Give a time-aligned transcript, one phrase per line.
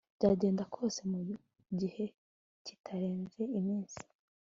[0.17, 1.19] byagenda kose mu
[1.79, 2.03] gihe
[2.65, 4.01] kitarenze iminsi